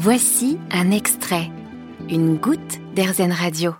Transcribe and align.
Voici 0.00 0.60
un 0.70 0.92
extrait, 0.92 1.50
une 2.08 2.36
goutte 2.36 2.78
d'Airzen 2.94 3.32
Radio. 3.32 3.72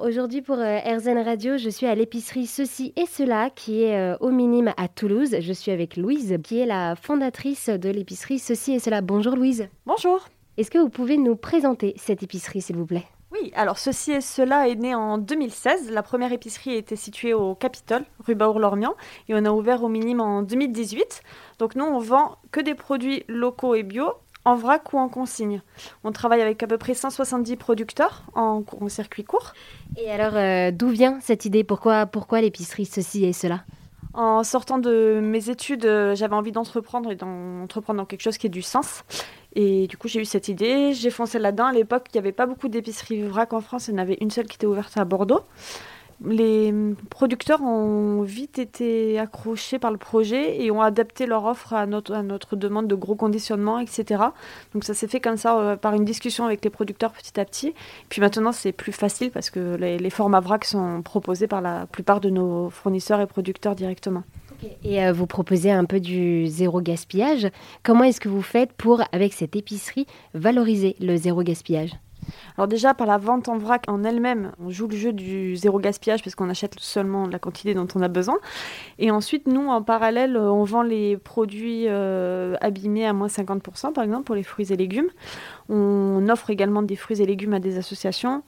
Aujourd'hui 0.00 0.40
pour 0.40 0.54
euh, 0.56 0.78
RZN 0.78 1.18
Radio, 1.18 1.56
je 1.56 1.68
suis 1.68 1.86
à 1.86 1.96
l'épicerie 1.96 2.46
Ceci 2.46 2.92
et 2.94 3.06
Cela 3.06 3.50
qui 3.50 3.82
est 3.82 3.98
euh, 3.98 4.16
au 4.20 4.30
Minime 4.30 4.72
à 4.76 4.86
Toulouse. 4.86 5.34
Je 5.40 5.52
suis 5.52 5.72
avec 5.72 5.96
Louise 5.96 6.36
qui 6.44 6.60
est 6.60 6.66
la 6.66 6.94
fondatrice 6.94 7.70
de 7.70 7.90
l'épicerie 7.90 8.38
Ceci 8.38 8.74
et 8.74 8.78
Cela. 8.78 9.00
Bonjour 9.00 9.34
Louise. 9.34 9.66
Bonjour. 9.84 10.28
Est-ce 10.58 10.70
que 10.70 10.78
vous 10.78 10.90
pouvez 10.90 11.16
nous 11.16 11.34
présenter 11.34 11.94
cette 11.96 12.22
épicerie 12.22 12.62
s'il 12.62 12.76
vous 12.76 12.86
plaît? 12.86 13.06
Oui, 13.32 13.50
alors 13.56 13.78
ceci 13.78 14.12
et 14.12 14.20
cela 14.20 14.68
est 14.68 14.76
né 14.76 14.94
en 14.94 15.18
2016. 15.18 15.90
La 15.90 16.04
première 16.04 16.32
épicerie 16.32 16.76
était 16.76 16.94
située 16.94 17.34
au 17.34 17.56
Capitole, 17.56 18.04
rue 18.24 18.36
Baour-Lormian, 18.36 18.94
et 19.28 19.34
on 19.34 19.44
a 19.44 19.50
ouvert 19.50 19.82
au 19.82 19.88
minimum 19.88 20.20
en 20.20 20.42
2018. 20.42 21.22
Donc 21.58 21.74
nous, 21.74 21.84
on 21.84 21.98
vend 21.98 22.36
que 22.52 22.60
des 22.60 22.76
produits 22.76 23.24
locaux 23.26 23.74
et 23.74 23.82
bio, 23.82 24.12
en 24.44 24.56
vrac 24.56 24.92
ou 24.92 24.98
en 24.98 25.08
consigne. 25.08 25.62
On 26.04 26.12
travaille 26.12 26.42
avec 26.42 26.62
à 26.62 26.66
peu 26.66 26.78
près 26.78 26.94
170 26.94 27.56
producteurs 27.56 28.24
en, 28.34 28.62
en 28.80 28.88
circuit 28.88 29.24
court. 29.24 29.52
Et 29.96 30.10
alors 30.10 30.34
euh, 30.36 30.70
d'où 30.70 30.88
vient 30.88 31.18
cette 31.20 31.44
idée? 31.44 31.64
Pourquoi, 31.64 32.06
pourquoi 32.06 32.40
l'épicerie 32.40 32.86
Ceci 32.86 33.24
et 33.24 33.32
Cela? 33.32 33.64
En 34.12 34.44
sortant 34.44 34.78
de 34.78 35.18
mes 35.20 35.50
études, 35.50 35.86
euh, 35.86 36.14
j'avais 36.14 36.36
envie 36.36 36.52
d'entreprendre 36.52 37.10
et 37.10 37.16
d'entreprendre 37.16 37.98
dans 37.98 38.06
quelque 38.06 38.22
chose 38.22 38.38
qui 38.38 38.46
ait 38.46 38.50
du 38.50 38.62
sens. 38.62 39.02
Et 39.56 39.88
du 39.88 39.96
coup, 39.96 40.06
j'ai 40.06 40.20
eu 40.20 40.24
cette 40.24 40.46
idée, 40.46 40.92
j'ai 40.94 41.10
foncé 41.10 41.38
là-dedans. 41.40 41.66
À 41.66 41.72
l'époque, 41.72 42.06
il 42.12 42.16
n'y 42.16 42.20
avait 42.20 42.32
pas 42.32 42.46
beaucoup 42.46 42.68
d'épiceries 42.68 43.22
vrac 43.22 43.52
en 43.52 43.60
France, 43.60 43.88
il 43.88 43.92
y 43.92 43.94
en 43.94 43.98
avait 43.98 44.18
une 44.20 44.30
seule 44.30 44.46
qui 44.46 44.54
était 44.56 44.66
ouverte 44.66 44.96
à 44.96 45.04
Bordeaux. 45.04 45.40
Les 46.24 46.72
producteurs 47.10 47.62
ont 47.62 48.22
vite 48.22 48.58
été 48.58 49.18
accrochés 49.18 49.78
par 49.78 49.90
le 49.90 49.96
projet 49.96 50.62
et 50.62 50.70
ont 50.70 50.80
adapté 50.82 51.26
leur 51.26 51.44
offre 51.44 51.72
à 51.72 51.86
notre, 51.86 52.56
demande 52.56 52.86
de 52.86 52.94
gros 52.94 53.14
conditionnement, 53.14 53.78
etc. 53.78 54.22
Donc 54.72 54.84
ça 54.84 54.94
s'est 54.94 55.08
fait 55.08 55.20
comme 55.20 55.36
ça, 55.36 55.58
euh, 55.58 55.76
par 55.76 55.94
une 55.94 56.04
discussion 56.04 56.44
avec 56.44 56.64
les 56.64 56.70
producteurs 56.70 57.12
petit 57.12 57.38
à 57.38 57.44
petit. 57.44 57.74
Puis 58.08 58.20
maintenant, 58.20 58.52
c'est 58.52 58.72
plus 58.72 58.92
facile 58.92 59.30
parce 59.30 59.50
que 59.50 59.76
les, 59.76 59.98
les 59.98 60.10
formats 60.10 60.40
vrac 60.40 60.64
sont 60.64 61.02
proposés 61.02 61.46
par 61.46 61.60
la 61.60 61.86
plupart 61.86 62.20
de 62.20 62.30
nos 62.30 62.70
fournisseurs 62.70 63.20
et 63.20 63.26
producteurs 63.26 63.74
directement. 63.74 64.22
Et 64.82 65.04
euh, 65.04 65.12
vous 65.12 65.26
proposez 65.26 65.70
un 65.70 65.84
peu 65.84 66.00
du 66.00 66.46
zéro 66.46 66.80
gaspillage. 66.80 67.48
Comment 67.82 68.04
est-ce 68.04 68.20
que 68.20 68.28
vous 68.28 68.42
faites 68.42 68.72
pour, 68.72 69.02
avec 69.12 69.32
cette 69.32 69.56
épicerie, 69.56 70.06
valoriser 70.34 70.96
le 71.00 71.16
zéro 71.16 71.42
gaspillage? 71.42 71.90
Alors 72.56 72.68
déjà, 72.68 72.94
par 72.94 73.06
la 73.06 73.18
vente 73.18 73.48
en 73.48 73.58
vrac 73.58 73.84
en 73.88 74.04
elle-même, 74.04 74.52
on 74.60 74.70
joue 74.70 74.86
le 74.86 74.96
jeu 74.96 75.12
du 75.12 75.56
zéro 75.56 75.78
gaspillage 75.78 76.22
parce 76.22 76.34
qu'on 76.34 76.48
achète 76.50 76.74
seulement 76.78 77.26
la 77.26 77.38
quantité 77.38 77.74
dont 77.74 77.88
on 77.94 78.02
a 78.02 78.08
besoin. 78.08 78.36
Et 78.98 79.10
ensuite, 79.10 79.46
nous, 79.46 79.68
en 79.68 79.82
parallèle, 79.82 80.36
euh, 80.36 80.50
on 80.50 80.64
vend 80.64 80.82
les 80.82 81.16
produits 81.16 81.84
euh, 81.88 82.56
abîmés 82.60 83.06
à 83.06 83.12
moins 83.12 83.28
50%, 83.28 83.92
par 83.92 84.04
exemple, 84.04 84.24
pour 84.24 84.34
les 84.34 84.42
fruits 84.42 84.72
et 84.72 84.76
légumes. 84.76 85.08
On 85.68 86.28
offre 86.28 86.50
également 86.50 86.82
des 86.82 86.96
fruits 86.96 87.20
et 87.20 87.26
légumes 87.26 87.54
à 87.54 87.60
des 87.60 87.78
associations. 87.78 88.42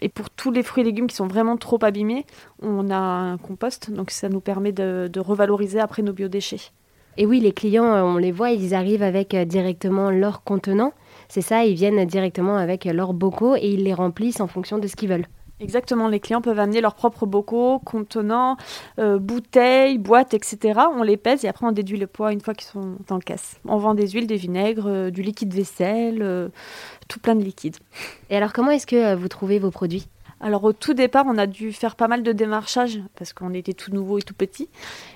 Et 0.00 0.08
pour 0.08 0.30
tous 0.30 0.50
les 0.50 0.62
fruits 0.62 0.82
et 0.82 0.86
légumes 0.86 1.06
qui 1.06 1.16
sont 1.16 1.28
vraiment 1.28 1.56
trop 1.56 1.78
abîmés, 1.82 2.26
on 2.62 2.90
a 2.90 2.96
un 2.96 3.38
compost. 3.38 3.90
Donc 3.90 4.10
ça 4.10 4.28
nous 4.28 4.40
permet 4.40 4.72
de, 4.72 5.08
de 5.12 5.20
revaloriser 5.20 5.80
après 5.80 6.02
nos 6.02 6.12
biodéchets. 6.12 6.72
Et 7.16 7.26
oui, 7.26 7.40
les 7.40 7.52
clients, 7.52 7.92
euh, 7.92 8.02
on 8.02 8.16
les 8.16 8.32
voit, 8.32 8.50
ils 8.52 8.74
arrivent 8.74 9.02
avec 9.02 9.34
directement 9.34 10.10
leur 10.10 10.42
contenant. 10.42 10.92
C'est 11.30 11.42
ça, 11.42 11.64
ils 11.64 11.74
viennent 11.74 12.04
directement 12.06 12.56
avec 12.56 12.86
leurs 12.86 13.14
bocaux 13.14 13.54
et 13.54 13.68
ils 13.68 13.84
les 13.84 13.94
remplissent 13.94 14.40
en 14.40 14.48
fonction 14.48 14.78
de 14.78 14.88
ce 14.88 14.96
qu'ils 14.96 15.08
veulent. 15.08 15.26
Exactement, 15.60 16.08
les 16.08 16.18
clients 16.18 16.40
peuvent 16.40 16.58
amener 16.58 16.80
leurs 16.80 16.96
propres 16.96 17.24
bocaux, 17.24 17.78
contenants, 17.78 18.56
euh, 18.98 19.20
bouteilles, 19.20 19.98
boîtes, 19.98 20.34
etc. 20.34 20.80
On 20.92 21.04
les 21.04 21.16
pèse 21.16 21.44
et 21.44 21.48
après 21.48 21.66
on 21.66 21.70
déduit 21.72 21.98
le 21.98 22.08
poids 22.08 22.32
une 22.32 22.40
fois 22.40 22.54
qu'ils 22.54 22.66
sont 22.66 22.96
en 23.10 23.20
caisse. 23.20 23.60
On 23.64 23.76
vend 23.76 23.94
des 23.94 24.08
huiles, 24.08 24.26
des 24.26 24.36
vinaigres, 24.36 24.88
euh, 24.88 25.10
du 25.10 25.22
liquide 25.22 25.54
vaisselle, 25.54 26.18
euh, 26.20 26.48
tout 27.08 27.20
plein 27.20 27.36
de 27.36 27.44
liquides. 27.44 27.76
Et 28.28 28.36
alors, 28.36 28.52
comment 28.52 28.72
est-ce 28.72 28.86
que 28.86 29.14
vous 29.14 29.28
trouvez 29.28 29.60
vos 29.60 29.70
produits? 29.70 30.08
Alors 30.40 30.64
au 30.64 30.72
tout 30.72 30.94
départ, 30.94 31.26
on 31.28 31.36
a 31.36 31.46
dû 31.46 31.72
faire 31.72 31.96
pas 31.96 32.08
mal 32.08 32.22
de 32.22 32.32
démarchage 32.32 33.00
parce 33.16 33.32
qu'on 33.32 33.52
était 33.52 33.74
tout 33.74 33.92
nouveau 33.92 34.18
et 34.18 34.22
tout 34.22 34.34
petit. 34.34 34.68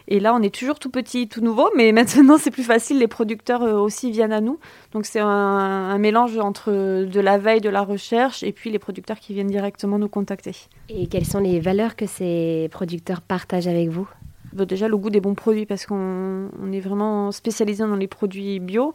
Et 0.07 0.21
là, 0.21 0.35
on 0.35 0.43
est 0.43 0.55
toujours 0.55 0.79
tout 0.79 0.91
petit 0.91 1.23
et 1.23 1.27
tout 1.27 1.41
nouveau, 1.41 1.71
mais 1.77 1.93
maintenant 2.01 2.37
c'est 2.39 2.51
plus 2.51 2.63
facile. 2.63 2.99
Les 2.99 3.09
producteurs 3.09 3.63
euh, 3.63 3.79
aussi 3.79 4.11
viennent 4.11 4.33
à 4.33 4.41
nous. 4.41 4.59
Donc 4.93 5.07
c'est 5.07 5.21
un, 5.21 5.27
un 5.27 5.99
mélange 5.99 6.39
entre 6.39 6.71
de 6.71 7.21
la 7.21 7.39
veille, 7.39 7.61
de 7.61 7.71
la 7.71 7.83
recherche 7.83 8.43
et 8.43 8.53
puis 8.53 8.71
les 8.71 8.79
producteurs 8.79 9.19
qui 9.19 9.33
viennent 9.33 9.49
directement 9.49 9.99
nous 9.99 10.09
contacter. 10.09 10.55
Et 10.91 11.07
quelles 11.07 11.27
sont 11.27 11.41
les 11.41 11.59
valeurs 11.61 11.97
que 11.97 12.07
ces 12.07 12.69
producteurs 12.71 13.23
partagent 13.23 13.69
avec 13.69 13.89
vous? 13.89 14.09
Bah, 14.55 14.67
déjà 14.67 14.87
le 14.87 14.97
goût 14.97 15.11
des 15.11 15.21
bons 15.21 15.35
produits 15.35 15.67
parce 15.67 15.85
qu'on 15.85 16.49
on 16.63 16.73
est 16.73 16.81
vraiment 16.81 17.33
spécialisé 17.33 17.83
dans 17.83 17.97
les 17.97 18.07
produits 18.07 18.61
bio. 18.61 18.95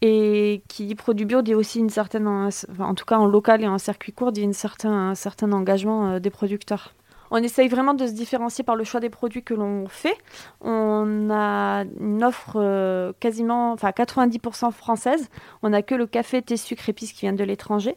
Et 0.00 0.62
qui 0.68 0.94
produit 0.94 1.26
bio 1.26 1.42
dit 1.42 1.54
aussi 1.54 1.80
une 1.80 1.90
certaine, 1.90 2.28
en 2.28 2.94
tout 2.94 3.04
cas 3.04 3.18
en 3.18 3.26
local 3.26 3.62
et 3.62 3.68
en 3.68 3.78
circuit 3.78 4.12
court, 4.12 4.30
dit 4.30 4.42
une 4.42 4.52
certain, 4.52 5.10
un 5.10 5.14
certain 5.14 5.50
engagement 5.52 6.10
euh, 6.10 6.18
des 6.20 6.30
producteurs. 6.30 6.94
On 7.30 7.42
essaye 7.42 7.68
vraiment 7.68 7.94
de 7.94 8.06
se 8.06 8.12
différencier 8.12 8.64
par 8.64 8.76
le 8.76 8.84
choix 8.84 9.00
des 9.00 9.10
produits 9.10 9.42
que 9.42 9.54
l'on 9.54 9.86
fait. 9.86 10.16
On 10.60 11.28
a 11.30 11.84
une 12.00 12.24
offre 12.24 12.56
euh, 12.56 13.12
quasiment, 13.20 13.72
enfin 13.72 13.90
90% 13.90 14.72
française. 14.72 15.28
On 15.62 15.70
n'a 15.70 15.82
que 15.82 15.94
le 15.94 16.06
café, 16.06 16.40
thé, 16.42 16.56
sucre, 16.56 16.88
épices 16.88 17.12
qui 17.12 17.20
viennent 17.22 17.36
de 17.36 17.44
l'étranger. 17.44 17.96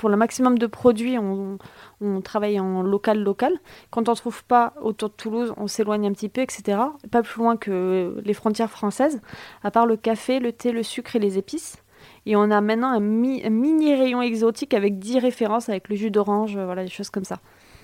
Pour 0.00 0.08
le 0.08 0.16
maximum 0.16 0.56
de 0.56 0.66
produits, 0.66 1.18
on, 1.18 1.58
travaille 2.22 2.58
en 2.58 2.80
local-local. 2.80 3.52
Quand 3.90 4.08
on 4.08 4.12
ne 4.12 4.16
trouve 4.16 4.42
pas 4.44 4.72
autour 4.80 5.10
de 5.10 5.14
Toulouse, 5.14 5.52
on 5.58 5.66
s'éloigne 5.66 6.06
un 6.06 6.12
petit 6.12 6.30
peu, 6.30 6.40
etc. 6.40 6.78
Pas 7.10 7.22
plus 7.22 7.42
loin 7.42 7.58
que 7.58 8.18
les 8.24 8.32
frontières 8.32 8.70
françaises, 8.70 9.20
à 9.62 9.70
part 9.70 9.84
le 9.84 9.98
café, 9.98 10.40
le 10.40 10.52
thé, 10.52 10.72
le 10.72 10.82
sucre 10.82 11.16
et 11.16 11.18
les 11.18 11.36
épices. 11.36 11.82
Et 12.24 12.34
on 12.34 12.50
a 12.50 12.62
maintenant 12.62 12.88
un, 12.88 13.00
mi- 13.00 13.44
un 13.44 13.50
mini 13.50 13.94
rayon 13.94 14.22
exotique 14.22 14.72
avec 14.72 14.98
10 14.98 15.18
références, 15.18 15.68
avec 15.68 15.90
le 15.90 15.96
jus 15.96 16.10
d'orange, 16.10 16.56
voilà, 16.56 16.82
des 16.82 16.90
choses 16.90 17.10
comme 17.10 17.24
ça. 17.24 17.38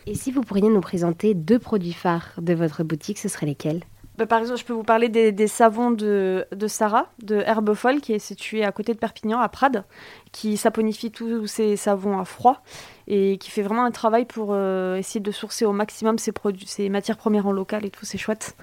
Et 0.07 0.15
si 0.15 0.31
vous 0.33 0.41
pourriez 0.41 0.71
nous 0.71 0.81
présenter 0.81 1.35
deux 1.35 1.59
produits 1.59 1.93
phares 1.93 2.31
de 2.39 2.55
votre 2.55 2.83
boutique, 2.83 3.19
ce 3.19 3.29
seraient 3.29 3.45
lesquels? 3.45 3.83
Bah, 4.17 4.27
par 4.27 4.39
exemple, 4.39 4.59
je 4.59 4.65
peux 4.65 4.73
vous 4.73 4.83
parler 4.83 5.09
des, 5.09 5.47
savons 5.47 5.91
de, 5.91 6.47
Sarah, 6.69 7.11
de 7.23 7.37
Herbefolle, 7.37 8.01
qui 8.01 8.15
est 8.15 8.19
située 8.19 8.65
à 8.65 8.73
côté 8.73 8.95
de 8.95 8.99
Perpignan, 8.99 9.41
à 9.41 9.49
Prades, 9.49 9.85
qui 10.33 10.57
saponifie 10.57 11.11
tous 11.11 11.47
ces 11.47 11.77
savons 11.77 12.19
à 12.19 12.25
froid 12.25 12.63
et 13.09 13.37
qui 13.39 13.51
fait 13.51 13.63
vraiment 13.63 13.85
un 13.85 13.91
travail 13.91 14.25
pour 14.25 14.49
euh, 14.51 14.97
essayer 14.97 15.21
de 15.21 15.31
sourcer 15.31 15.67
au 15.67 15.73
maximum 15.73 16.17
ces 16.19 16.89
matières 16.89 17.19
premières 17.19 17.47
en 17.47 17.53
local 17.53 17.85
et 17.85 17.91
tout, 17.91 18.07
c'est 18.07 18.19
chouette. 18.19 18.57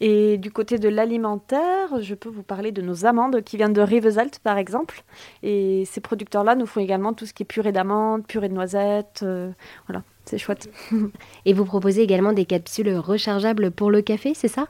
Et 0.00 0.38
du 0.38 0.50
côté 0.50 0.78
de 0.78 0.88
l'alimentaire, 0.88 2.00
je 2.00 2.14
peux 2.14 2.30
vous 2.30 2.42
parler 2.42 2.72
de 2.72 2.80
nos 2.80 3.04
amandes 3.04 3.42
qui 3.42 3.58
viennent 3.58 3.74
de 3.74 3.82
Rivesaltes, 3.82 4.38
par 4.38 4.56
exemple. 4.56 5.04
Et 5.42 5.84
ces 5.84 6.00
producteurs-là 6.00 6.54
nous 6.54 6.64
font 6.64 6.80
également 6.80 7.12
tout 7.12 7.26
ce 7.26 7.34
qui 7.34 7.42
est 7.42 7.46
purée 7.46 7.72
d'amandes, 7.72 8.26
purée 8.26 8.48
de 8.48 8.54
noisettes. 8.54 9.20
euh, 9.22 9.50
voilà, 9.86 10.02
c'est 10.30 10.38
chouette. 10.38 10.70
Et 11.44 11.52
vous 11.52 11.64
proposez 11.64 12.02
également 12.02 12.32
des 12.32 12.44
capsules 12.44 12.96
rechargeables 12.96 13.70
pour 13.70 13.90
le 13.90 14.00
café, 14.00 14.32
c'est 14.34 14.48
ça? 14.48 14.68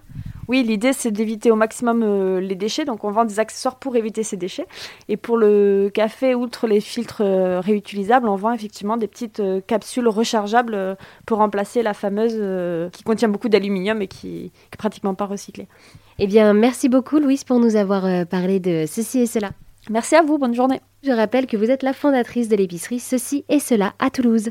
Oui, 0.48 0.64
l'idée 0.64 0.92
c'est 0.92 1.12
d'éviter 1.12 1.50
au 1.52 1.54
maximum 1.56 2.02
euh, 2.02 2.40
les 2.40 2.56
déchets, 2.56 2.84
donc 2.84 3.04
on 3.04 3.10
vend 3.12 3.24
des 3.24 3.38
accessoires 3.38 3.76
pour 3.76 3.94
éviter 3.94 4.22
ces 4.22 4.36
déchets. 4.36 4.66
Et 5.08 5.16
pour 5.16 5.36
le 5.36 5.90
café, 5.92 6.34
outre 6.34 6.66
les 6.66 6.80
filtres 6.80 7.22
euh, 7.24 7.60
réutilisables, 7.60 8.28
on 8.28 8.34
vend 8.34 8.52
effectivement 8.52 8.96
des 8.96 9.06
petites 9.06 9.38
euh, 9.40 9.60
capsules 9.64 10.08
rechargeables 10.08 10.96
pour 11.26 11.38
remplacer 11.38 11.82
la 11.82 11.94
fameuse 11.94 12.90
qui 12.92 13.02
contient 13.04 13.28
beaucoup 13.28 13.48
d'aluminium 13.48 14.02
et 14.02 14.08
qui 14.08 14.20
qui 14.20 14.52
est 14.72 14.76
pratiquement 14.76 15.14
pas 15.14 15.26
recyclée. 15.26 15.68
Eh 16.18 16.26
bien, 16.26 16.52
merci 16.52 16.88
beaucoup 16.88 17.18
Louise 17.18 17.44
pour 17.44 17.60
nous 17.60 17.76
avoir 17.76 18.26
parlé 18.26 18.60
de 18.60 18.84
ceci 18.86 19.20
et 19.20 19.26
cela. 19.26 19.50
Merci 19.88 20.14
à 20.14 20.22
vous, 20.22 20.38
bonne 20.38 20.54
journée. 20.54 20.80
Je 21.02 21.12
rappelle 21.12 21.46
que 21.46 21.56
vous 21.56 21.70
êtes 21.70 21.82
la 21.82 21.92
fondatrice 21.92 22.48
de 22.48 22.56
l'épicerie 22.56 23.00
Ceci 23.00 23.44
et 23.48 23.60
cela 23.60 23.94
à 23.98 24.10
Toulouse. 24.10 24.50